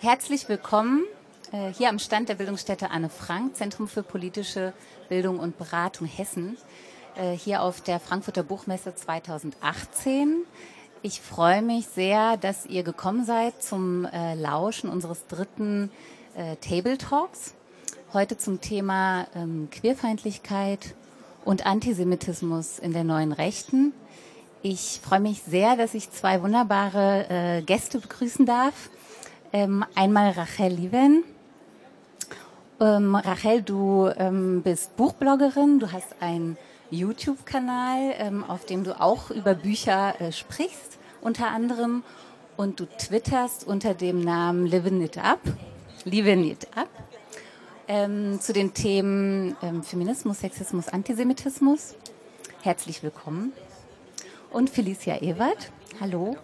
[0.00, 1.02] Herzlich willkommen
[1.50, 4.72] äh, hier am Stand der Bildungsstätte Anne Frank, Zentrum für politische
[5.08, 6.56] Bildung und Beratung Hessen,
[7.16, 10.44] äh, hier auf der Frankfurter Buchmesse 2018.
[11.02, 15.90] Ich freue mich sehr, dass ihr gekommen seid zum äh, Lauschen unseres dritten
[16.36, 17.54] äh, Table Talks.
[18.12, 20.94] Heute zum Thema ähm, Queerfeindlichkeit
[21.44, 23.92] und Antisemitismus in der neuen Rechten.
[24.62, 28.90] Ich freue mich sehr, dass ich zwei wunderbare äh, Gäste begrüßen darf.
[29.52, 31.24] Ähm, einmal Rachel Lieven.
[32.80, 36.58] Ähm, Rachel, du ähm, bist Buchbloggerin, du hast einen
[36.90, 42.02] YouTube-Kanal, ähm, auf dem du auch über Bücher äh, sprichst, unter anderem.
[42.56, 45.40] Und du twitterst unter dem Namen Living It Up.
[46.04, 46.90] Living It Up.
[47.86, 51.94] Ähm, zu den Themen ähm, Feminismus, Sexismus, Antisemitismus.
[52.62, 53.52] Herzlich willkommen
[54.50, 55.70] und Felicia Ewert.
[56.00, 56.36] Hallo.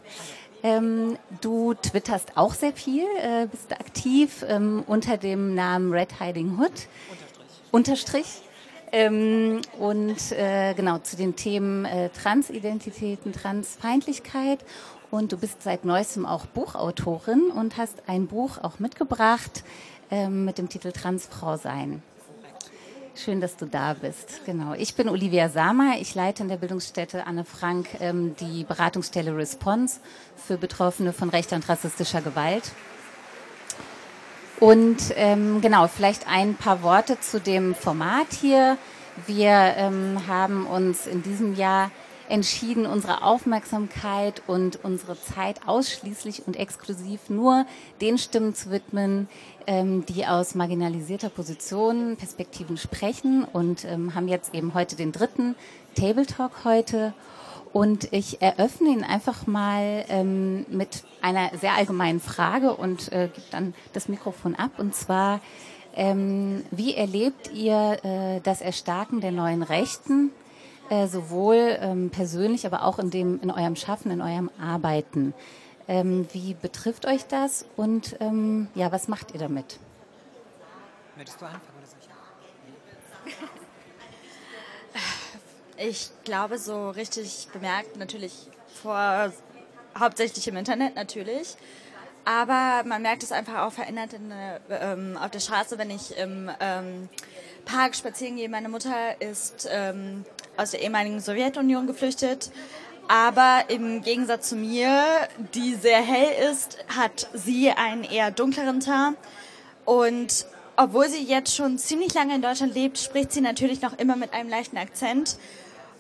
[0.65, 6.59] Ähm, du twitterst auch sehr viel, äh, bist aktiv ähm, unter dem Namen Red Hiding
[6.59, 6.89] Hood.
[7.71, 8.25] Unterstrich.
[8.25, 8.43] Unterstrich.
[8.91, 14.65] Ähm, und äh, genau zu den Themen äh, Transidentitäten, Transfeindlichkeit.
[15.11, 19.65] Und du bist seit neuestem auch Buchautorin und hast ein Buch auch mitgebracht
[20.11, 22.03] ähm, mit dem Titel Transfrau sein.
[23.17, 24.41] Schön, dass du da bist.
[24.45, 24.75] Genau.
[24.75, 25.99] Ich bin Olivia Samer.
[26.01, 30.01] Ich leite in der Bildungsstätte Anne Frank ähm, die Beratungsstelle Response
[30.37, 32.73] für Betroffene von rechter und rassistischer Gewalt.
[34.59, 38.79] Und ähm, genau, vielleicht ein paar Worte zu dem Format hier.
[39.29, 41.93] Wir ähm, haben uns in diesem Jahr
[42.29, 47.67] entschieden, unsere Aufmerksamkeit und unsere Zeit ausschließlich und exklusiv nur
[48.01, 49.29] den Stimmen zu widmen,
[49.67, 55.55] ähm, die aus marginalisierter Position Perspektiven sprechen und ähm, haben jetzt eben heute den dritten
[55.95, 57.15] Table Talk heute.
[57.73, 63.47] Und ich eröffne ihn einfach mal ähm, mit einer sehr allgemeinen Frage und äh, gebe
[63.51, 64.79] dann das Mikrofon ab.
[64.79, 65.41] Und zwar,
[65.97, 70.31] ähm, wie erlebt ihr äh, das Erstarken der neuen Rechten
[70.91, 75.35] äh, sowohl ähm, persönlich, aber auch in, dem, in eurem Schaffen, in eurem Arbeiten.
[75.87, 79.79] Ähm, wie betrifft euch das und ähm, ja, was macht ihr damit?
[81.17, 81.99] Möchtest du anfangen oder soll
[83.27, 83.35] ich?
[85.77, 88.49] Ich glaube, so richtig bemerkt natürlich
[88.81, 89.33] vor,
[89.99, 91.57] hauptsächlich im Internet natürlich.
[92.25, 94.33] Aber man merkt es einfach auch verändert in,
[94.71, 97.09] ähm, auf der Straße, wenn ich im ähm,
[97.65, 98.49] Park spazieren gehe.
[98.49, 100.25] Meine Mutter ist ähm,
[100.57, 102.51] aus der ehemaligen Sowjetunion geflüchtet.
[103.09, 105.05] Aber im Gegensatz zu mir,
[105.55, 109.17] die sehr hell ist, hat sie einen eher dunkleren Teint.
[109.85, 114.17] Und obwohl sie jetzt schon ziemlich lange in Deutschland lebt, spricht sie natürlich noch immer
[114.17, 115.37] mit einem leichten Akzent.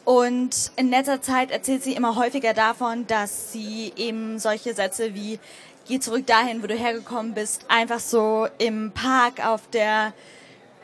[0.05, 5.39] Und in letzter Zeit erzählt sie immer häufiger davon, dass sie eben solche Sätze wie
[5.87, 10.13] geh zurück dahin, wo du hergekommen bist, einfach so im Park auf der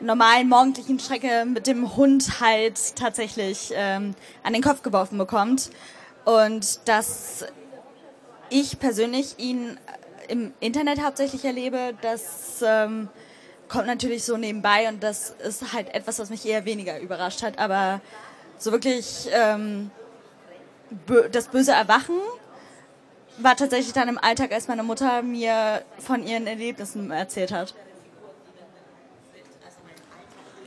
[0.01, 5.69] normalen morgendlichen Strecke mit dem Hund halt tatsächlich ähm, an den Kopf geworfen bekommt.
[6.25, 7.45] Und dass
[8.49, 9.77] ich persönlich ihn
[10.27, 13.09] im Internet hauptsächlich erlebe, das ähm,
[13.67, 17.57] kommt natürlich so nebenbei und das ist halt etwas, was mich eher weniger überrascht hat.
[17.57, 18.01] Aber
[18.57, 19.91] so wirklich ähm,
[21.31, 22.15] das böse Erwachen
[23.37, 27.73] war tatsächlich dann im Alltag, als meine Mutter mir von ihren Erlebnissen erzählt hat.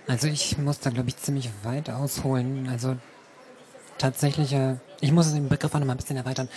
[0.06, 2.68] Also ich muss da, glaube ich, ziemlich weit ausholen.
[2.68, 2.96] Also
[3.98, 6.48] tatsächlich, äh, ich muss den Begriff auch noch mal ein bisschen erweitern,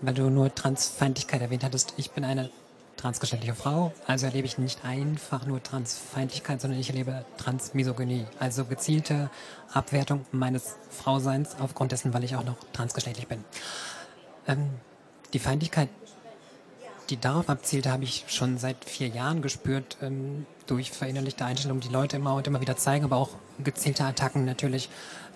[0.00, 1.94] weil du nur Transfeindlichkeit erwähnt hattest.
[1.96, 2.50] Ich bin eine
[2.96, 9.28] transgeschlechtliche Frau, also erlebe ich nicht einfach nur Transfeindlichkeit, sondern ich erlebe Transmisogynie, also gezielte
[9.72, 13.44] Abwertung meines Frauseins aufgrund dessen, weil ich auch noch transgeschlechtlich bin.
[14.46, 14.70] Ähm,
[15.32, 15.88] die Feindlichkeit,
[17.10, 21.88] die darauf abzielte, habe ich schon seit vier Jahren gespürt, ähm, durch verinnerlichte Einstellungen, die
[21.88, 23.30] Leute immer und immer wieder zeigen, aber auch
[23.62, 24.88] gezielte Attacken natürlich.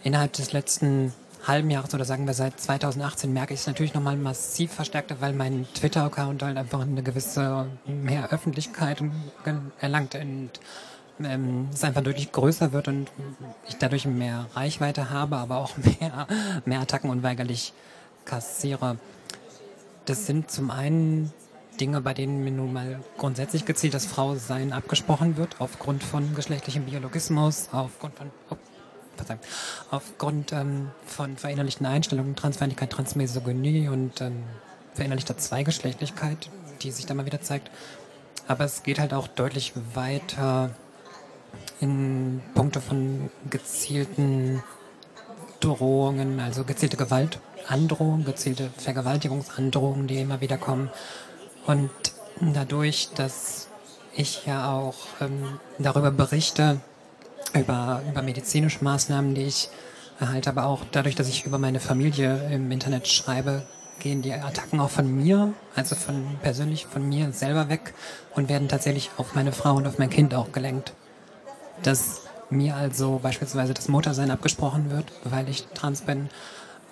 [0.03, 1.13] Innerhalb des letzten
[1.47, 5.33] halben Jahres oder sagen wir seit 2018 merke ich es natürlich nochmal massiv verstärkter, weil
[5.33, 9.03] mein Twitter-Account halt einfach eine gewisse mehr Öffentlichkeit
[9.81, 10.51] erlangt und
[11.23, 13.11] ähm, es einfach deutlich größer wird und
[13.69, 16.27] ich dadurch mehr Reichweite habe, aber auch mehr,
[16.65, 17.73] mehr Attacken unweigerlich
[18.25, 18.99] kassiere.
[20.05, 21.33] Das sind zum einen
[21.77, 26.85] Dinge, bei denen mir nun mal grundsätzlich gezielt das Frausein abgesprochen wird, aufgrund von geschlechtlichem
[26.85, 28.57] Biologismus, aufgrund von, oh,
[29.91, 34.45] aufgrund ähm, von verinnerlichten Einstellungen, Transfeindlichkeit, Transmisogynie und ähm,
[34.95, 36.51] verinnerlichter Zweigeschlechtlichkeit,
[36.83, 37.71] die sich da mal wieder zeigt.
[38.49, 40.71] Aber es geht halt auch deutlich weiter
[41.81, 44.63] in Punkte von gezielten
[45.61, 50.91] Drohungen, also gezielte Gewaltandrohungen, gezielte Vergewaltigungsandrohungen, die immer wieder kommen
[51.67, 51.91] und
[52.41, 53.69] dadurch, dass
[54.15, 56.81] ich ja auch ähm, darüber berichte,
[57.55, 59.69] über, über medizinische Maßnahmen, die ich
[60.19, 63.67] erhalte, aber auch dadurch, dass ich über meine Familie im Internet schreibe,
[63.99, 67.95] gehen die Attacken auch von mir, also von persönlich von mir selber weg
[68.35, 70.93] und werden tatsächlich auf meine Frau und auf mein Kind auch gelenkt.
[71.83, 76.29] Dass mir also beispielsweise das Muttersein abgesprochen wird, weil ich trans bin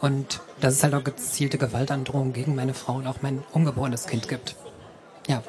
[0.00, 4.29] und dass es halt auch gezielte Gewaltandrohungen gegen meine Frau und auch mein ungeborenes Kind
[4.29, 4.56] gibt.
[5.26, 5.43] Ja,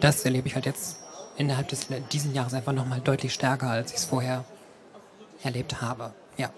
[0.00, 0.98] das erlebe ich halt jetzt
[1.36, 4.44] innerhalb des, diesen Jahres einfach nochmal deutlich stärker, als ich es vorher
[5.42, 6.12] erlebt habe.
[6.36, 6.50] Ja.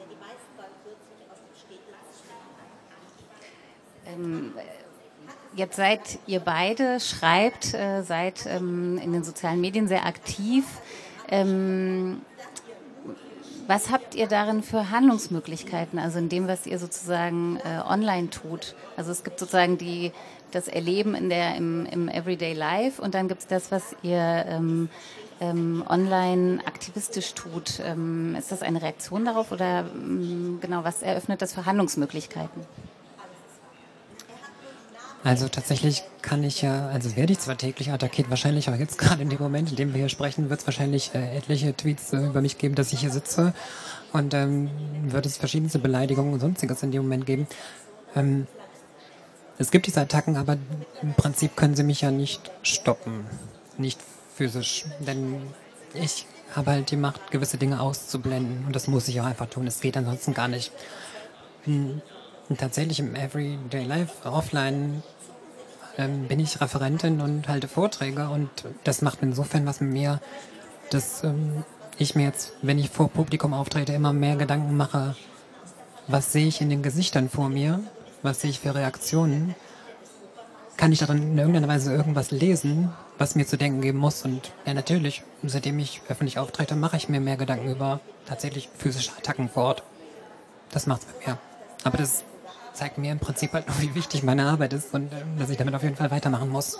[4.06, 4.52] Ähm,
[5.54, 10.64] jetzt seid ihr beide, schreibt, äh, seid ähm, in den sozialen Medien sehr aktiv.
[11.28, 12.22] Ähm,
[13.66, 18.76] was habt ihr darin für Handlungsmöglichkeiten, also in dem, was ihr sozusagen äh, online tut?
[18.96, 20.12] Also es gibt sozusagen die,
[20.52, 24.44] das Erleben in der, im, im Everyday Life und dann gibt es das, was ihr
[24.48, 24.88] ähm,
[25.40, 27.80] ähm, online aktivistisch tut.
[27.84, 32.62] Ähm, ist das eine Reaktion darauf oder ähm, genau, was eröffnet das für Handlungsmöglichkeiten?
[35.24, 39.22] Also tatsächlich kann ich ja, also werde ich zwar täglich attackiert, wahrscheinlich auch jetzt gerade
[39.22, 42.18] in dem Moment, in dem wir hier sprechen, wird es wahrscheinlich äh, etliche Tweets äh,
[42.18, 43.52] über mich geben, dass ich hier sitze
[44.12, 44.70] und ähm,
[45.02, 47.48] wird es verschiedenste Beleidigungen und sonstiges in dem Moment geben.
[48.14, 48.46] Ähm,
[49.58, 50.56] es gibt diese Attacken, aber
[51.02, 53.26] im Prinzip können sie mich ja nicht stoppen,
[53.78, 54.00] nicht
[54.34, 55.42] physisch, denn
[55.94, 59.66] ich habe halt die Macht, gewisse Dinge auszublenden und das muss ich auch einfach tun.
[59.66, 60.72] Es geht ansonsten gar nicht.
[61.64, 62.00] Hm,
[62.56, 65.02] tatsächlich im Everyday Life offline
[65.98, 68.48] ähm, bin ich Referentin und halte Vorträge und
[68.84, 70.20] das macht insofern was mit mir,
[70.90, 71.64] dass ähm,
[71.98, 75.16] ich mir jetzt, wenn ich vor Publikum auftrete, immer mehr Gedanken mache,
[76.06, 77.80] was sehe ich in den Gesichtern vor mir,
[78.22, 79.54] was sehe ich für Reaktionen,
[80.76, 84.24] kann ich darin in irgendeiner Weise irgendwas lesen, was mir zu denken geben muss.
[84.24, 89.12] Und ja, natürlich, seitdem ich öffentlich auftrete, mache ich mir mehr Gedanken über tatsächlich physische
[89.16, 89.82] Attacken vor Ort.
[90.70, 91.38] Das macht's mit mir.
[91.84, 92.24] Aber das
[92.74, 95.56] zeigt mir im Prinzip halt nur, wie wichtig meine Arbeit ist und äh, dass ich
[95.56, 96.78] damit auf jeden Fall weitermachen muss.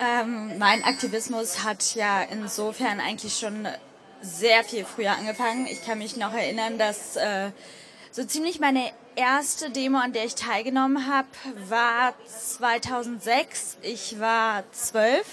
[0.00, 3.68] Ähm, mein Aktivismus hat ja insofern eigentlich schon
[4.22, 5.66] sehr viel früher angefangen.
[5.66, 7.50] Ich kann mich noch erinnern, dass äh,
[8.10, 11.28] so ziemlich meine erste Demo, an der ich teilgenommen habe,
[11.68, 13.78] war 2006.
[13.82, 15.26] Ich war zwölf.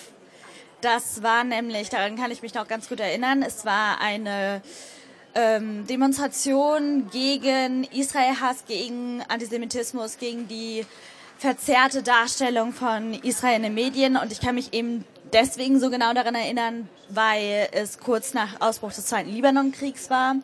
[0.81, 4.61] Das war nämlich, daran kann ich mich noch ganz gut erinnern, es war eine
[5.35, 10.85] ähm, Demonstration gegen Israel-Hass, gegen Antisemitismus, gegen die
[11.39, 14.17] verzerrte Darstellung von Israel in den Medien.
[14.17, 18.91] Und ich kann mich eben deswegen so genau daran erinnern, weil es kurz nach Ausbruch
[18.91, 20.35] des Zweiten Libanonkriegs war,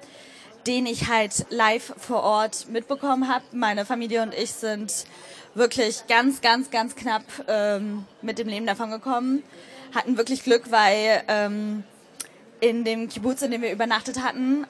[0.65, 3.43] den ich halt live vor Ort mitbekommen habe.
[3.51, 5.05] Meine Familie und ich sind
[5.53, 9.43] wirklich ganz, ganz, ganz knapp ähm, mit dem Leben davon gekommen.
[9.93, 11.83] Hatten wirklich Glück, weil ähm,
[12.61, 14.65] in dem Kibbutz, in dem wir übernachtet hatten,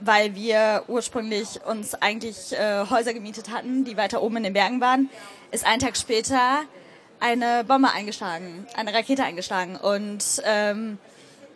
[0.00, 4.80] weil wir ursprünglich uns eigentlich äh, Häuser gemietet hatten, die weiter oben in den Bergen
[4.80, 5.08] waren,
[5.50, 6.60] ist ein Tag später
[7.20, 9.76] eine Bombe eingeschlagen, eine Rakete eingeschlagen.
[9.76, 10.98] Und ähm,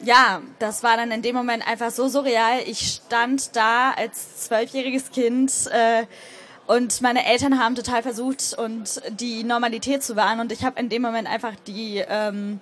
[0.03, 2.61] ja, das war dann in dem Moment einfach so surreal.
[2.67, 6.05] Ich stand da als zwölfjähriges Kind äh,
[6.67, 10.41] und meine Eltern haben total versucht, und die Normalität zu wahren.
[10.41, 12.61] Und ich habe in dem Moment einfach die ähm,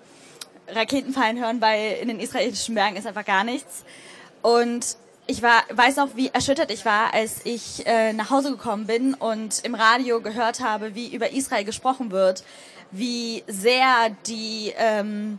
[0.69, 3.85] Raketen fallen hören, weil in den israelischen Bergen ist einfach gar nichts.
[4.43, 4.97] Und
[5.31, 9.15] ich war, weiß noch, wie erschüttert ich war, als ich äh, nach Hause gekommen bin
[9.15, 12.43] und im Radio gehört habe, wie über Israel gesprochen wird,
[12.91, 15.39] wie sehr die ähm,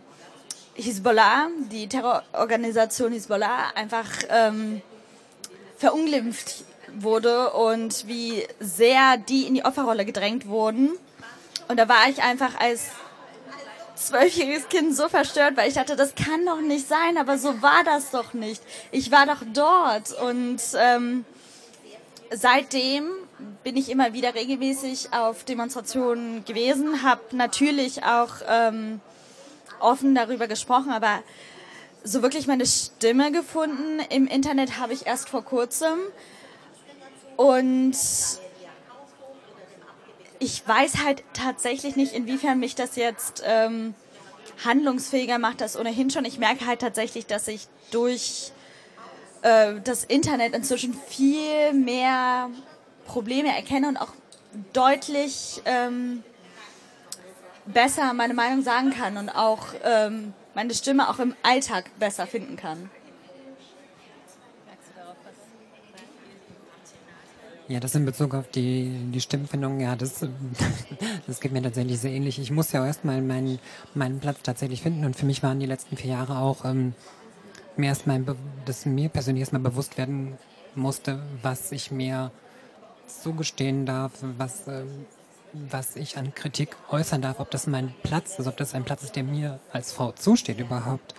[0.75, 4.81] Hisbollah, die Terrororganisation Hisbollah, einfach ähm,
[5.77, 6.63] verunglimpft
[6.95, 10.91] wurde und wie sehr die in die Opferrolle gedrängt wurden.
[11.67, 12.91] Und da war ich einfach als
[14.07, 17.83] zwölfjähriges Kind so verstört, weil ich dachte, das kann doch nicht sein, aber so war
[17.83, 18.61] das doch nicht.
[18.91, 21.25] Ich war doch dort und ähm,
[22.31, 23.09] seitdem
[23.63, 28.99] bin ich immer wieder regelmäßig auf Demonstrationen gewesen, habe natürlich auch ähm,
[29.79, 31.19] offen darüber gesprochen, aber
[32.03, 35.99] so wirklich meine Stimme gefunden im Internet habe ich erst vor kurzem
[37.37, 37.95] und
[40.41, 43.93] ich weiß halt tatsächlich nicht, inwiefern mich das jetzt ähm,
[44.65, 46.25] handlungsfähiger macht, das ohnehin schon.
[46.25, 48.51] Ich merke halt tatsächlich, dass ich durch
[49.43, 52.49] äh, das Internet inzwischen viel mehr
[53.05, 54.13] Probleme erkenne und auch
[54.73, 56.23] deutlich ähm,
[57.67, 62.57] besser meine Meinung sagen kann und auch ähm, meine Stimme auch im Alltag besser finden
[62.57, 62.89] kann.
[67.71, 70.27] Ja, das in Bezug auf die, die Stimmfindung, ja, das,
[71.27, 72.37] das geht mir tatsächlich sehr ähnlich.
[72.37, 73.59] Ich muss ja erstmal meinen,
[73.93, 76.93] meinen Platz tatsächlich finden und für mich waren die letzten vier Jahre auch ähm,
[77.77, 78.25] mir erstmal,
[78.65, 80.37] dass mir persönlich erstmal bewusst werden
[80.75, 82.31] musste, was ich mir
[83.07, 85.05] zugestehen darf, was, ähm,
[85.53, 89.03] was ich an Kritik äußern darf, ob das mein Platz ist, ob das ein Platz
[89.03, 91.15] ist, der mir als Frau zusteht überhaupt.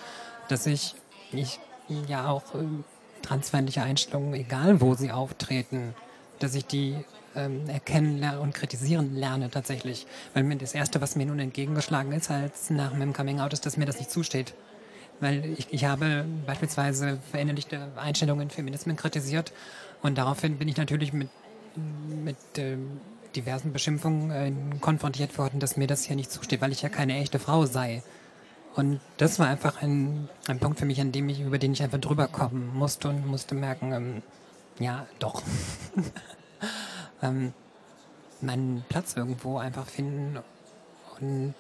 [0.50, 0.96] Dass ich,
[1.32, 1.60] ich
[2.08, 2.84] ja auch ähm,
[3.22, 5.94] transfeindliche Einstellungen, egal wo sie auftreten,
[6.42, 6.96] dass ich die
[7.34, 10.06] ähm, erkennen und kritisieren lerne tatsächlich.
[10.34, 13.76] Weil mir das Erste, was mir nun entgegengeschlagen ist, als nach meinem Coming-out, ist, dass
[13.76, 14.54] mir das nicht zusteht.
[15.20, 19.52] Weil ich, ich habe beispielsweise verinnerlichte Einstellungen in Feminismen kritisiert
[20.02, 21.28] und daraufhin bin ich natürlich mit,
[22.24, 22.76] mit äh,
[23.36, 27.18] diversen Beschimpfungen äh, konfrontiert worden, dass mir das hier nicht zusteht, weil ich ja keine
[27.18, 28.02] echte Frau sei.
[28.74, 31.82] Und das war einfach ein, ein Punkt für mich, an dem ich, über den ich
[31.82, 34.22] einfach drüber kommen musste und musste merken, ähm,
[34.78, 35.42] ja, doch.
[37.22, 37.52] ähm,
[38.40, 40.38] meinen Platz irgendwo einfach finden
[41.20, 41.54] und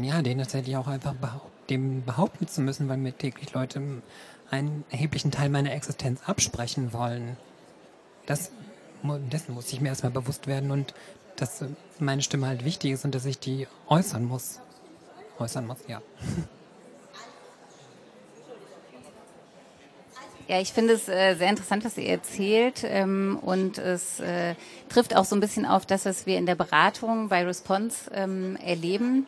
[0.00, 4.02] ja, den tatsächlich auch einfach behaupt, dem behaupten zu müssen, weil mir täglich Leute
[4.50, 7.36] einen erheblichen Teil meiner Existenz absprechen wollen.
[8.26, 8.50] Das,
[9.02, 10.94] dessen muss ich mir erstmal bewusst werden und
[11.36, 11.64] dass
[11.98, 14.60] meine Stimme halt wichtig ist und dass ich die äußern muss.
[15.38, 16.00] Äußern muss, ja.
[20.46, 24.54] Ja, ich finde es äh, sehr interessant, was ihr erzählt ähm, und es äh,
[24.90, 28.56] trifft auch so ein bisschen auf das, was wir in der Beratung bei Response ähm,
[28.56, 29.26] erleben.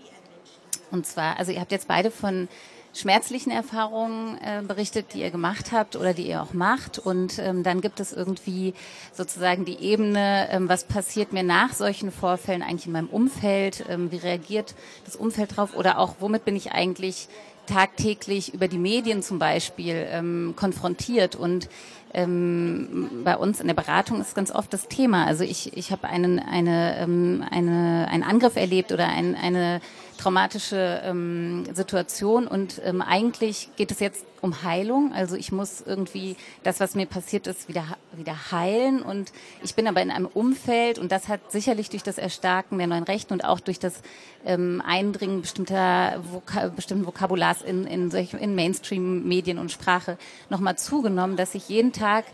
[0.90, 2.48] Und zwar, also ihr habt jetzt beide von
[2.92, 6.98] schmerzlichen Erfahrungen äh, berichtet, die ihr gemacht habt oder die ihr auch macht.
[6.98, 8.74] Und ähm, dann gibt es irgendwie
[9.14, 14.10] sozusagen die Ebene, ähm, was passiert mir nach solchen Vorfällen eigentlich in meinem Umfeld, ähm,
[14.12, 14.74] wie reagiert
[15.06, 17.28] das Umfeld drauf oder auch womit bin ich eigentlich
[17.66, 21.68] tagtäglich über die Medien zum Beispiel ähm, konfrontiert und
[22.14, 25.26] ähm, bei uns in der Beratung ist ganz oft das Thema.
[25.26, 29.80] Also ich, ich habe einen, eine, ähm, eine, einen Angriff erlebt oder ein, eine
[30.16, 35.12] traumatische ähm, Situation und ähm, eigentlich geht es jetzt um Heilung.
[35.12, 39.32] Also ich muss irgendwie das, was mir passiert ist, wieder, wieder heilen und
[39.62, 43.04] ich bin aber in einem Umfeld und das hat sicherlich durch das Erstarken der neuen
[43.04, 44.02] Rechten und auch durch das
[44.44, 50.18] ähm, Eindringen bestimmter Voka bestimmten Vokabulars in, in, in Mainstream-Medien und Sprache
[50.50, 52.24] nochmal zugenommen, dass ich jeden Tag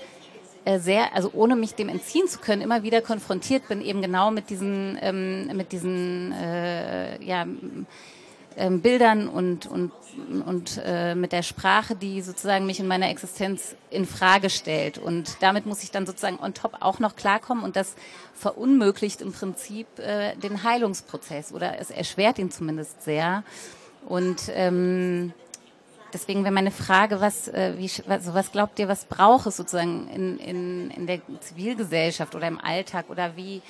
[0.64, 4.50] sehr, also ohne mich dem entziehen zu können, immer wieder konfrontiert bin, eben genau mit
[4.50, 7.46] diesen, ähm, mit diesen äh, ja,
[8.56, 9.92] ähm, Bildern und, und,
[10.46, 14.98] und äh, mit der Sprache, die sozusagen mich in meiner Existenz in Frage stellt.
[14.98, 17.94] Und damit muss ich dann sozusagen on top auch noch klarkommen und das
[18.34, 23.42] verunmöglicht im Prinzip äh, den Heilungsprozess oder es erschwert ihn zumindest sehr.
[24.06, 25.32] Und ähm,
[26.12, 30.08] deswegen wäre meine Frage, was, äh, wie, also was glaubt ihr, was braucht es sozusagen
[30.08, 33.62] in, in, in der Zivilgesellschaft oder im Alltag oder wie,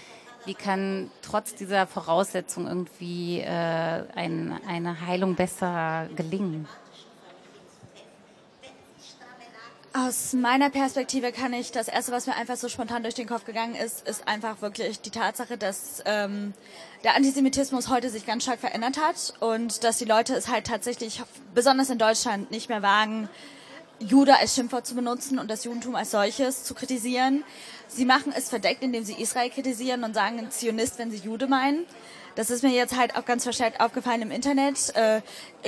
[0.45, 6.67] wie kann trotz dieser Voraussetzung irgendwie äh, ein, eine Heilung besser gelingen?
[9.95, 13.45] Aus meiner Perspektive kann ich, das Erste, was mir einfach so spontan durch den Kopf
[13.45, 16.55] gegangen ist, ist einfach wirklich die Tatsache, dass ähm,
[17.05, 21.23] der Antisemitismus heute sich ganz stark verändert hat und dass die Leute es halt tatsächlich,
[21.55, 23.29] besonders in Deutschland, nicht mehr wagen,
[24.03, 27.45] Jude als Schimpfwort zu benutzen und das Judentum als solches zu kritisieren.
[27.89, 31.87] Sie machen es verdeckt, indem sie Israel kritisieren und sagen Zionist, wenn sie Jude meinen.
[32.35, 34.95] Das ist mir jetzt halt auch ganz verstärkt aufgefallen im Internet.
[34.97, 35.21] Äh,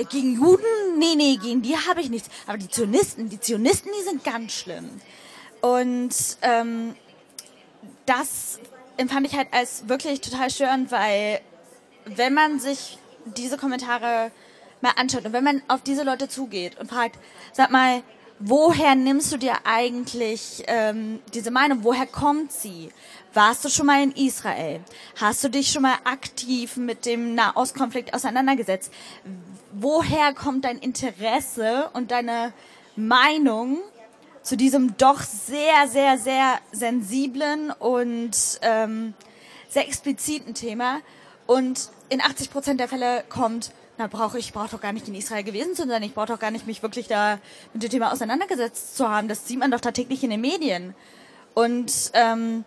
[0.09, 0.63] gegen Juden?
[0.97, 2.29] Nee, nee, gegen die habe ich nichts.
[2.47, 4.89] Aber die Zionisten, die Zionisten, die sind ganz schlimm.
[5.61, 6.95] Und ähm,
[8.05, 8.59] das
[8.97, 11.41] empfand ich halt als wirklich total störend, weil
[12.05, 14.31] wenn man sich diese Kommentare
[14.81, 17.17] mal anschaut und wenn man auf diese Leute zugeht und fragt,
[17.51, 18.03] sag mal,
[18.39, 21.79] woher nimmst du dir eigentlich ähm, diese Meinung?
[21.83, 22.91] Woher kommt sie?
[23.33, 24.81] Warst du schon mal in Israel?
[25.19, 28.91] Hast du dich schon mal aktiv mit dem Nahostkonflikt auseinandergesetzt?
[29.73, 32.53] Woher kommt dein Interesse und deine
[32.95, 33.79] Meinung
[34.41, 39.13] zu diesem doch sehr, sehr, sehr sensiblen und ähm,
[39.69, 41.01] sehr expliziten Thema?
[41.45, 45.15] Und in 80 Prozent der Fälle kommt, na brauche ich brauche doch gar nicht in
[45.15, 47.39] Israel gewesen zu sein, ich brauche doch gar nicht mich wirklich da
[47.73, 49.27] mit dem Thema auseinandergesetzt zu haben.
[49.27, 50.95] Das sieht man doch da täglich in den Medien.
[51.53, 52.65] Und ähm,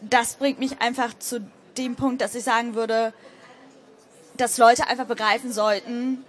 [0.00, 3.12] das bringt mich einfach zu dem Punkt, dass ich sagen würde,
[4.36, 6.24] dass Leute einfach begreifen sollten,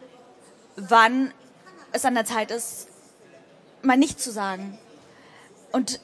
[0.75, 1.34] wann
[1.92, 2.88] es an der Zeit ist,
[3.82, 4.78] mal nicht zu sagen.
[5.72, 6.00] Und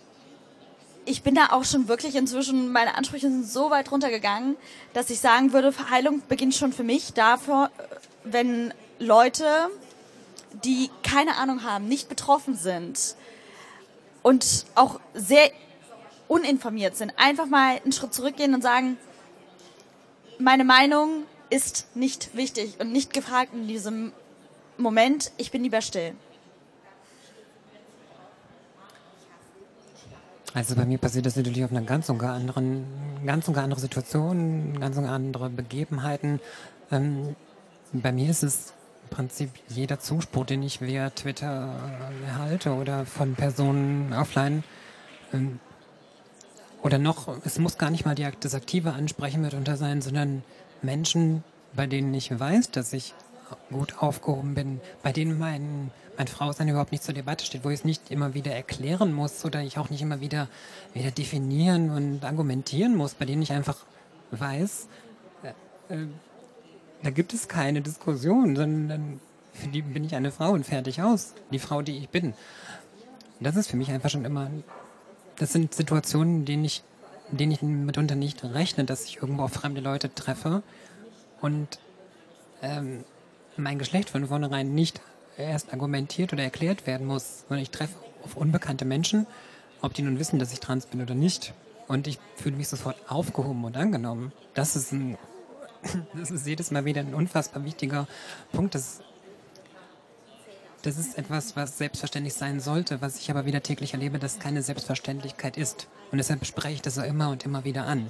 [1.05, 4.55] ich bin da auch schon wirklich inzwischen, meine Ansprüche sind so weit runtergegangen,
[4.93, 7.71] dass ich sagen würde, Heilung beginnt schon für mich dafür,
[8.23, 9.45] wenn Leute,
[10.63, 13.15] die keine Ahnung haben, nicht betroffen sind
[14.21, 15.49] und auch sehr
[16.27, 18.97] uninformiert sind, einfach mal einen Schritt zurückgehen und sagen,
[20.37, 24.13] meine Meinung ist nicht wichtig und nicht gefragt in diesem
[24.77, 26.15] Moment, ich bin lieber still.
[30.53, 32.85] Also bei mir passiert das natürlich auf einer ganz und gar anderen,
[33.25, 36.39] ganz und gar andere Situation, ganz und gar andere Begebenheiten.
[36.91, 37.35] Ähm,
[37.93, 41.73] bei mir ist es im Prinzip jeder Zuspruch, den ich via Twitter
[42.27, 44.63] erhalte oder von Personen offline.
[45.33, 45.59] Ähm,
[46.83, 50.43] oder noch, es muss gar nicht mal die, das aktive Ansprechen mitunter sein, sondern
[50.81, 51.43] Menschen,
[51.73, 53.13] bei denen ich weiß, dass ich
[53.69, 57.79] gut aufgehoben bin, bei denen mein, mein Frausein überhaupt nicht zur Debatte steht, wo ich
[57.79, 60.47] es nicht immer wieder erklären muss oder ich auch nicht immer wieder,
[60.93, 63.77] wieder definieren und argumentieren muss, bei denen ich einfach
[64.31, 64.87] weiß,
[65.43, 66.07] äh, äh,
[67.03, 69.19] da gibt es keine Diskussion, sondern
[69.53, 71.33] für die bin ich eine Frau und fertig aus.
[71.51, 72.33] Die Frau, die ich bin.
[73.39, 74.49] Das ist für mich einfach schon immer,
[75.37, 76.83] das sind Situationen, denen ich,
[77.31, 80.61] denen ich mitunter nicht rechne, dass ich irgendwo auf fremde Leute treffe
[81.41, 81.79] und
[82.61, 83.03] ähm,
[83.57, 85.01] mein Geschlecht von vornherein nicht
[85.41, 89.27] erst argumentiert oder erklärt werden muss, sondern ich treffe auf unbekannte Menschen,
[89.81, 91.53] ob die nun wissen, dass ich trans bin oder nicht.
[91.87, 94.31] Und ich fühle mich sofort aufgehoben und angenommen.
[94.53, 95.17] Das ist ein,
[96.13, 98.07] das ist jedes Mal wieder ein unfassbar wichtiger
[98.51, 98.75] Punkt.
[98.75, 99.01] Das,
[100.83, 104.61] das ist etwas, was selbstverständlich sein sollte, was ich aber wieder täglich erlebe, dass keine
[104.61, 105.87] Selbstverständlichkeit ist.
[106.11, 108.09] Und deshalb spreche ich das auch immer und immer wieder an.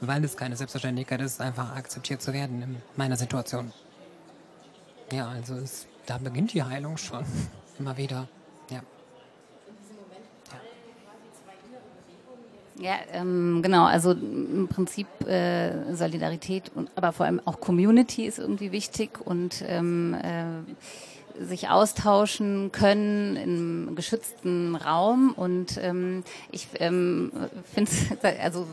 [0.00, 3.72] Weil es keine Selbstverständlichkeit ist, einfach akzeptiert zu werden in meiner Situation.
[5.10, 7.24] Ja, also es, da beginnt die Heilung schon.
[7.78, 8.28] Immer wieder.
[8.70, 8.80] Ja.
[12.78, 13.84] Ja, ähm, genau.
[13.84, 19.64] Also im Prinzip äh, Solidarität und aber vor allem auch Community ist irgendwie wichtig und
[19.66, 27.30] ähm, äh, sich austauschen können im geschützten Raum und ähm, ich ähm,
[27.74, 28.66] finde es also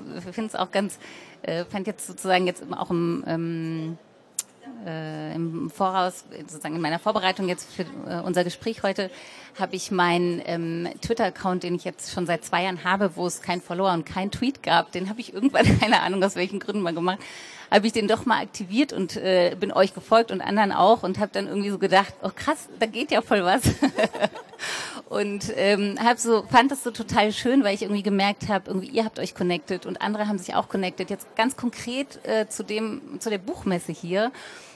[0.57, 0.97] auch ganz
[1.41, 3.97] äh, fand jetzt sozusagen jetzt auch im ähm,
[4.85, 9.09] äh, im Voraus, sozusagen in meiner Vorbereitung jetzt für äh, unser Gespräch heute,
[9.59, 13.41] habe ich meinen ähm, Twitter-Account, den ich jetzt schon seit zwei Jahren habe, wo es
[13.41, 16.81] kein Follower und kein Tweet gab, den habe ich irgendwann, keine Ahnung aus welchen Gründen
[16.81, 17.19] mal gemacht,
[17.71, 21.19] habe ich den doch mal aktiviert und äh, bin euch gefolgt und anderen auch und
[21.19, 23.63] habe dann irgendwie so gedacht, oh krass, da geht ja voll was.
[25.09, 28.87] und ähm, hab so fand das so total schön, weil ich irgendwie gemerkt habe, irgendwie
[28.87, 31.09] ihr habt euch connected und andere haben sich auch connected.
[31.09, 34.31] Jetzt ganz konkret äh, zu dem zu der Buchmesse hier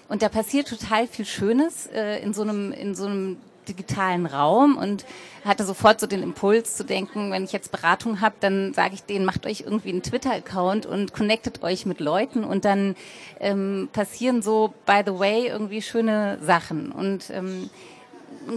[0.10, 3.38] und da passiert total viel Schönes äh, in so einem, in so einem
[3.68, 5.06] digitalen Raum und
[5.44, 9.04] hatte sofort so den Impuls zu denken, wenn ich jetzt Beratung habe, dann sage ich
[9.04, 12.96] denen, macht euch irgendwie einen Twitter-Account und connectet euch mit Leuten und dann
[13.42, 16.94] ähm, passieren so, by the way, irgendwie schöne Sachen.
[16.94, 17.70] Und ähm,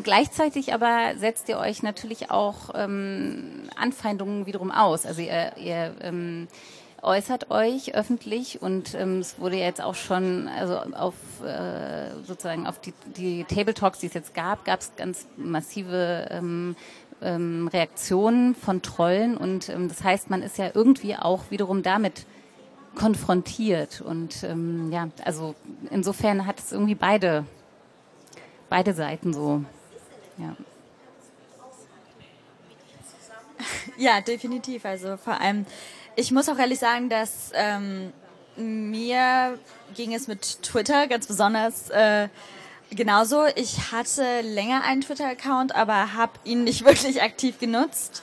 [0.02, 5.06] gleichzeitig aber setzt ihr euch natürlich auch ähm, Anfeindungen wiederum aus.
[5.06, 6.48] Also ihr, ihr ähm,
[7.02, 12.80] äußert euch öffentlich und ähm, es wurde jetzt auch schon, also auf äh, sozusagen auf
[12.80, 16.76] die, die Table Talks, die es jetzt gab, gab es ganz massive ähm,
[17.22, 19.36] ähm, Reaktionen von Trollen.
[19.36, 22.26] Und ähm, das heißt, man ist ja irgendwie auch wiederum damit
[22.94, 24.00] konfrontiert.
[24.00, 25.54] Und ähm, ja, also
[25.90, 27.44] insofern hat es irgendwie beide
[28.70, 29.62] beide Seiten so,
[30.40, 30.56] ja.
[33.96, 34.84] Ja, definitiv.
[34.86, 35.66] Also vor allem
[36.16, 38.12] ich muss auch ehrlich sagen, dass ähm,
[38.56, 39.58] mir
[39.94, 42.28] ging es mit Twitter ganz besonders äh,
[42.90, 43.46] genauso.
[43.54, 48.22] Ich hatte länger einen Twitter-Account, aber habe ihn nicht wirklich aktiv genutzt.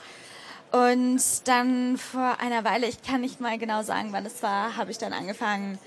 [0.70, 4.90] Und dann vor einer Weile, ich kann nicht mal genau sagen, wann es war, habe
[4.90, 5.78] ich dann angefangen,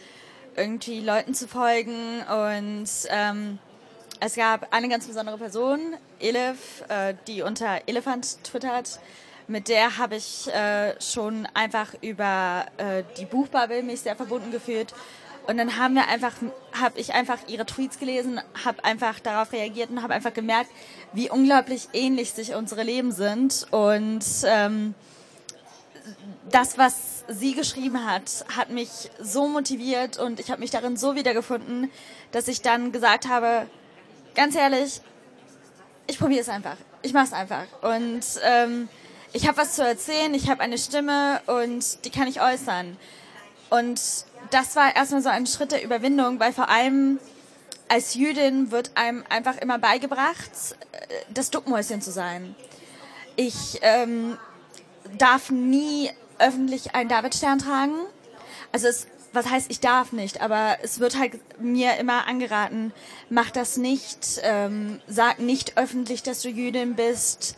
[0.56, 2.24] irgendwie Leuten zu folgen.
[2.24, 3.60] Und ähm,
[4.22, 9.00] es gab eine ganz besondere Person, Elif, äh, die unter Elefant twittert
[9.48, 14.94] mit der habe ich äh, schon einfach über äh, die Buchbubble mich sehr verbunden gefühlt.
[15.48, 16.34] Und dann haben wir einfach,
[16.80, 20.70] habe ich einfach ihre Tweets gelesen, habe einfach darauf reagiert und habe einfach gemerkt,
[21.12, 23.68] wie unglaublich ähnlich sich unsere Leben sind.
[23.72, 24.94] Und ähm,
[26.50, 31.16] das, was sie geschrieben hat, hat mich so motiviert und ich habe mich darin so
[31.16, 31.92] wiedergefunden,
[32.32, 33.68] dass ich dann gesagt habe,
[34.36, 35.02] ganz ehrlich,
[36.08, 36.78] ich probiere es einfach.
[37.02, 37.66] Ich mache es einfach.
[37.82, 38.90] Und ähm,
[39.34, 42.98] ich habe was zu erzählen, ich habe eine Stimme und die kann ich äußern.
[43.70, 44.02] Und
[44.52, 47.20] das war erstmal so ein Schritt der Überwindung, weil vor allem
[47.88, 50.52] als Jüdin wird einem einfach immer beigebracht,
[50.92, 52.56] äh, das Duckmäuschen zu sein.
[53.36, 54.38] Ich ähm,
[55.18, 57.96] darf nie öffentlich einen Davidstern tragen.
[58.72, 62.92] Also es, was heißt, ich darf nicht, aber es wird halt mir immer angeraten,
[63.30, 67.56] mach das nicht, ähm, sag nicht öffentlich, dass du Jüdin bist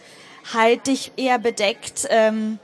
[0.53, 2.07] halt dich eher bedeckt.
[2.09, 2.59] Ähm,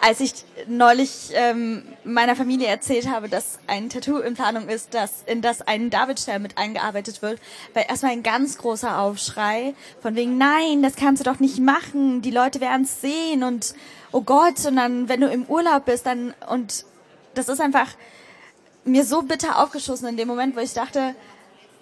[0.00, 0.32] als ich
[0.66, 5.62] neulich ähm, meiner Familie erzählt habe, dass ein Tattoo in Planung ist, dass, in das
[5.62, 7.40] ein Davidstern mit eingearbeitet wird,
[7.72, 12.20] war erstmal ein ganz großer Aufschrei von wegen, nein, das kannst du doch nicht machen,
[12.20, 13.74] die Leute werden es sehen und
[14.12, 16.84] oh Gott, und dann, wenn du im Urlaub bist, dann, und
[17.34, 17.88] das ist einfach
[18.84, 21.14] mir so bitter aufgeschossen in dem Moment, wo ich dachte,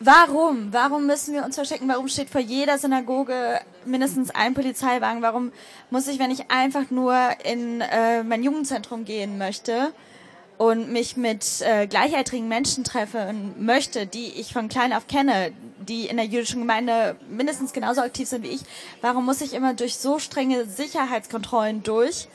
[0.04, 0.72] Warum?
[0.72, 1.86] Warum müssen wir uns verstecken?
[1.86, 5.22] Warum steht vor jeder Synagoge mindestens ein Polizeiwagen?
[5.22, 5.52] Warum
[5.90, 9.92] muss ich, wenn ich einfach nur in äh, mein Jugendzentrum gehen möchte
[10.58, 16.06] und mich mit äh, gleichaltrigen Menschen treffen möchte, die ich von klein auf kenne, die
[16.06, 18.62] in der jüdischen Gemeinde mindestens genauso aktiv sind wie ich,
[19.02, 22.26] warum muss ich immer durch so strenge Sicherheitskontrollen durch?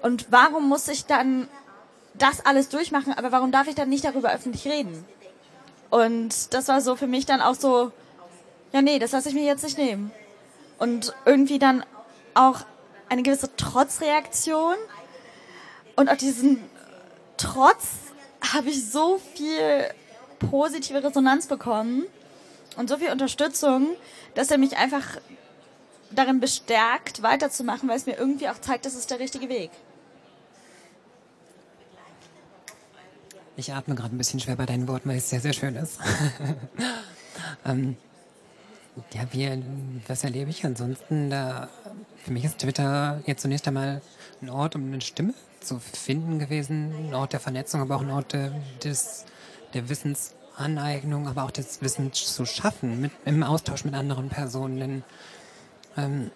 [0.00, 1.48] Und warum muss ich dann
[2.14, 3.12] das alles durchmachen?
[3.12, 5.04] Aber warum darf ich dann nicht darüber öffentlich reden?
[5.90, 7.92] Und das war so für mich dann auch so,
[8.72, 10.12] ja nee, das lasse ich mir jetzt nicht nehmen.
[10.78, 11.84] Und irgendwie dann
[12.34, 12.60] auch
[13.08, 14.76] eine gewisse Trotzreaktion.
[15.96, 16.62] Und auf diesen
[17.36, 17.88] Trotz
[18.54, 19.86] habe ich so viel
[20.38, 22.04] positive Resonanz bekommen
[22.76, 23.88] und so viel Unterstützung,
[24.34, 25.04] dass er mich einfach
[26.10, 29.70] darin bestärkt, weiterzumachen, weil es mir irgendwie auch zeigt, das ist der richtige Weg.
[33.60, 35.98] Ich atme gerade ein bisschen schwer bei deinen Worten, weil es sehr, sehr schön ist.
[37.66, 37.94] ähm,
[39.12, 39.62] ja, wie,
[40.08, 41.28] was erlebe ich ansonsten?
[41.28, 41.68] Da,
[42.24, 44.00] für mich ist Twitter jetzt zunächst einmal
[44.40, 48.10] ein Ort, um eine Stimme zu finden gewesen, ein Ort der Vernetzung, aber auch ein
[48.10, 48.34] Ort
[48.82, 49.26] des,
[49.74, 54.78] der Wissensaneignung, aber auch des Wissens zu schaffen, mit, im Austausch mit anderen Personen.
[54.78, 55.02] Denn
[55.98, 56.30] ähm,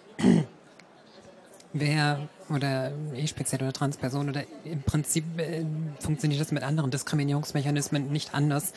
[1.75, 5.65] wer oder ich speziell oder Transperson oder im Prinzip äh,
[5.99, 8.73] funktioniert das mit anderen Diskriminierungsmechanismen nicht anders.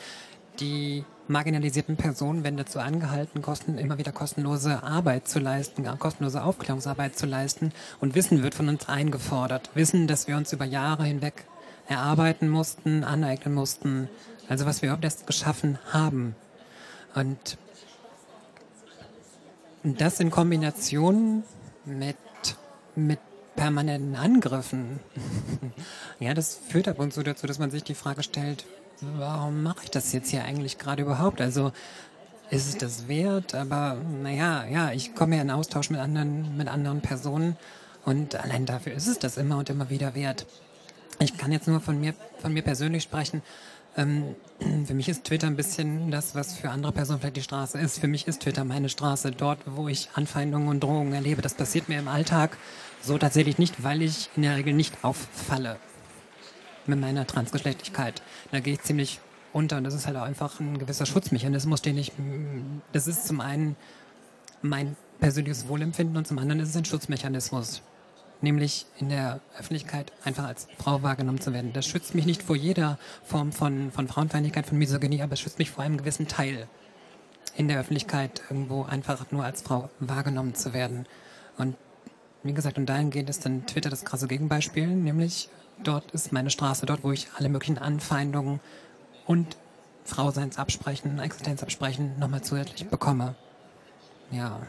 [0.59, 7.17] Die marginalisierten Personen werden dazu angehalten, kosten, immer wieder kostenlose Arbeit zu leisten, kostenlose Aufklärungsarbeit
[7.17, 9.69] zu leisten und Wissen wird von uns eingefordert.
[9.75, 11.45] Wissen, das wir uns über Jahre hinweg
[11.87, 14.09] erarbeiten mussten, aneignen mussten,
[14.49, 16.35] also was wir überhaupt erst geschaffen haben.
[17.15, 17.57] Und
[19.83, 21.43] das in Kombination
[21.85, 22.17] mit
[22.95, 23.19] mit
[23.55, 24.99] permanenten Angriffen.
[26.19, 28.65] ja, das führt ab und zu dazu, dass man sich die Frage stellt,
[29.01, 31.41] warum mache ich das jetzt hier eigentlich gerade überhaupt?
[31.41, 31.71] Also
[32.49, 33.55] ist es das wert?
[33.55, 37.57] Aber naja, ja, ich komme ja in Austausch mit anderen, mit anderen Personen
[38.05, 40.45] und allein dafür ist es das immer und immer wieder wert.
[41.19, 43.41] Ich kann jetzt nur von mir, von mir persönlich sprechen.
[43.97, 44.35] Ähm,
[44.85, 47.99] für mich ist Twitter ein bisschen das, was für andere Personen vielleicht die Straße ist.
[47.99, 51.41] Für mich ist Twitter meine Straße, dort, wo ich Anfeindungen und Drohungen erlebe.
[51.41, 52.57] Das passiert mir im Alltag
[53.01, 55.77] so tatsächlich nicht, weil ich in der Regel nicht auffalle
[56.85, 58.21] mit meiner Transgeschlechtlichkeit.
[58.51, 59.19] Da gehe ich ziemlich
[59.53, 62.11] unter und das ist halt auch einfach ein gewisser Schutzmechanismus, den ich,
[62.91, 63.75] das ist zum einen
[64.61, 67.81] mein persönliches Wohlempfinden und zum anderen ist es ein Schutzmechanismus
[68.41, 71.73] nämlich in der Öffentlichkeit einfach als Frau wahrgenommen zu werden.
[71.73, 75.59] Das schützt mich nicht vor jeder Form von, von Frauenfeindlichkeit, von Misogynie, aber es schützt
[75.59, 76.67] mich vor einem gewissen Teil
[77.55, 81.05] in der Öffentlichkeit irgendwo einfach nur als Frau wahrgenommen zu werden.
[81.57, 81.75] Und
[82.43, 85.49] wie gesagt, und dahingehend ist dann Twitter das krasse Gegenbeispiel, nämlich
[85.83, 88.59] dort ist meine Straße, dort, wo ich alle möglichen Anfeindungen
[89.25, 89.57] und
[90.05, 93.35] Frauseinsabsprechen, Existenzabsprechen nochmal zusätzlich bekomme.
[94.31, 94.61] Ja.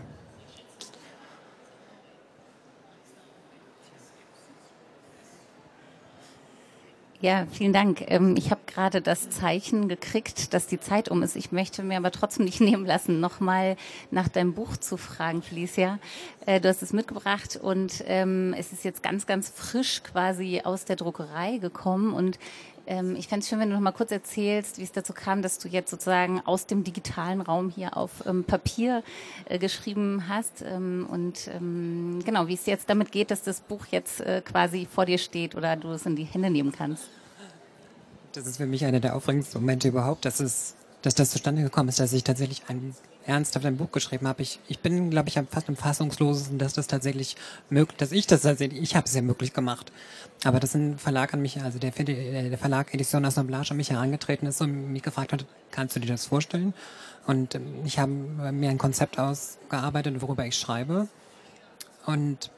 [7.22, 8.02] Ja, vielen Dank.
[8.06, 11.36] Ähm, ich habe gerade das Zeichen gekriegt, dass die Zeit um ist.
[11.36, 13.76] Ich möchte mir aber trotzdem nicht nehmen lassen, nochmal
[14.10, 15.98] nach deinem Buch zu fragen, Felicia.
[16.46, 20.86] Äh, du hast es mitgebracht und ähm, es ist jetzt ganz, ganz frisch quasi aus
[20.86, 22.38] der Druckerei gekommen und
[22.86, 25.42] ähm, ich fände es schön, wenn du noch mal kurz erzählst, wie es dazu kam,
[25.42, 29.02] dass du jetzt sozusagen aus dem digitalen Raum hier auf ähm, Papier
[29.46, 33.86] äh, geschrieben hast ähm, und ähm, genau, wie es jetzt damit geht, dass das Buch
[33.90, 37.04] jetzt äh, quasi vor dir steht oder du es in die Hände nehmen kannst.
[38.32, 41.88] Das ist für mich einer der aufregendsten Momente überhaupt, dass es, dass das zustande gekommen
[41.88, 42.94] ist, dass ich tatsächlich ein
[43.30, 44.42] ernsthaft ein Buch geschrieben habe.
[44.42, 47.36] Ich, ich bin, glaube ich, fast am fassungslosesten, dass das tatsächlich
[47.70, 49.92] möglich, dass ich das tatsächlich, ich habe es ja möglich gemacht.
[50.44, 54.48] Aber dass ein Verlag an mich, also der, der Verlag Edition Assemblage an mich herangetreten
[54.48, 56.74] ist und mich gefragt hat, kannst du dir das vorstellen?
[57.26, 61.08] Und ähm, ich habe mir ein Konzept ausgearbeitet, worüber ich schreibe.
[62.06, 62.50] Und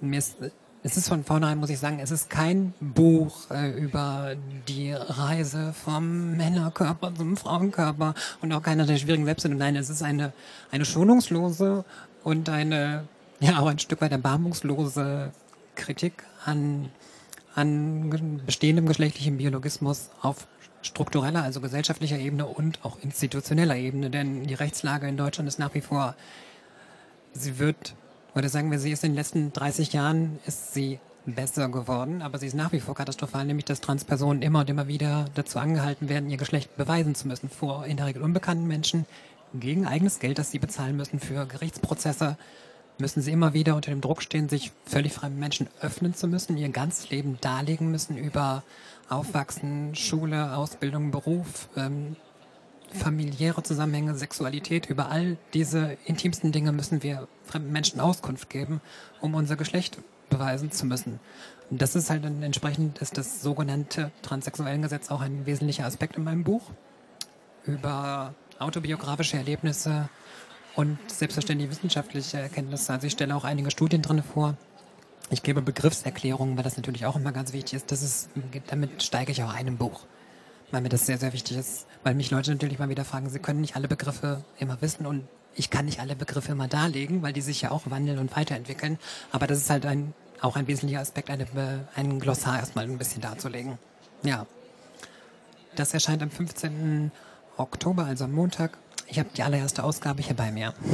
[0.00, 0.36] mir ist
[0.82, 4.36] es ist von vornherein, muss ich sagen, es ist kein Buch äh, über
[4.68, 9.58] die Reise vom Männerkörper zum Frauenkörper und auch keiner der schwierigen Selbstfindung.
[9.58, 10.32] Nein, es ist eine,
[10.70, 11.84] eine schonungslose
[12.22, 13.08] und eine,
[13.40, 15.32] ja, auch ein Stück weit erbarmungslose
[15.74, 16.90] Kritik an,
[17.54, 20.46] an bestehendem geschlechtlichem Biologismus auf
[20.82, 24.10] struktureller, also gesellschaftlicher Ebene und auch institutioneller Ebene.
[24.10, 26.14] Denn die Rechtslage in Deutschland ist nach wie vor,
[27.32, 27.94] sie wird
[28.34, 32.38] oder sagen wir, sie ist in den letzten 30 Jahren ist sie besser geworden, aber
[32.38, 36.08] sie ist nach wie vor katastrophal, nämlich dass Transpersonen immer und immer wieder dazu angehalten
[36.08, 39.06] werden, ihr Geschlecht beweisen zu müssen vor in der Regel unbekannten Menschen
[39.54, 42.36] gegen eigenes Geld, das sie bezahlen müssen für Gerichtsprozesse,
[42.98, 46.56] müssen sie immer wieder unter dem Druck stehen, sich völlig fremden Menschen öffnen zu müssen,
[46.56, 48.62] ihr ganzes Leben darlegen müssen über
[49.08, 52.16] Aufwachsen, Schule, Ausbildung, Beruf, ähm,
[52.90, 58.80] familiäre Zusammenhänge, Sexualität, über all diese intimsten Dinge müssen wir fremden Menschen Auskunft geben,
[59.20, 59.98] um unser Geschlecht
[60.30, 61.20] beweisen zu müssen.
[61.70, 66.24] Und das ist halt dann entsprechend ist das sogenannte Transsexuellengesetz auch ein wesentlicher Aspekt in
[66.24, 66.62] meinem Buch
[67.64, 70.08] über autobiografische Erlebnisse
[70.74, 72.92] und selbstverständlich wissenschaftliche Erkenntnisse.
[72.92, 74.56] Also ich stelle auch einige Studien drin vor.
[75.30, 77.92] Ich gebe Begriffserklärungen, weil das natürlich auch immer ganz wichtig ist.
[77.92, 78.30] Das ist
[78.68, 80.06] damit steige ich auch ein im Buch
[80.70, 83.38] weil mir das sehr, sehr wichtig ist, weil mich Leute natürlich mal wieder fragen, sie
[83.38, 87.32] können nicht alle Begriffe immer wissen und ich kann nicht alle Begriffe immer darlegen, weil
[87.32, 88.98] die sich ja auch wandeln und weiterentwickeln.
[89.32, 91.46] Aber das ist halt ein, auch ein wesentlicher Aspekt, eine,
[91.96, 93.78] ein Glossar erstmal ein bisschen darzulegen.
[94.22, 94.46] Ja.
[95.74, 97.10] Das erscheint am 15.
[97.56, 98.78] Oktober, also am Montag.
[99.06, 100.74] Ich habe die allererste Ausgabe hier bei mir.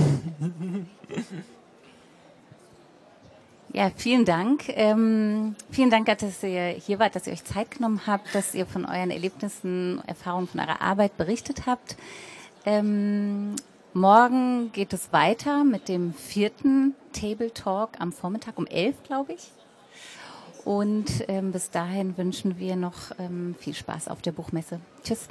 [3.74, 4.68] Ja, vielen Dank.
[4.68, 8.66] Ähm, vielen Dank, dass ihr hier wart, dass ihr euch Zeit genommen habt, dass ihr
[8.66, 11.96] von euren Erlebnissen, Erfahrungen, von eurer Arbeit berichtet habt.
[12.64, 13.56] Ähm,
[13.92, 19.50] morgen geht es weiter mit dem vierten Table Talk am Vormittag um elf, glaube ich.
[20.64, 24.78] Und ähm, bis dahin wünschen wir noch ähm, viel Spaß auf der Buchmesse.
[25.02, 25.26] Tschüss.